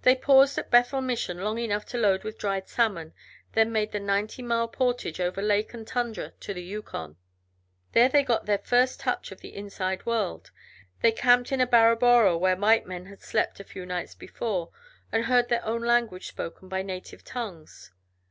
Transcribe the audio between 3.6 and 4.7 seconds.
made the ninety mile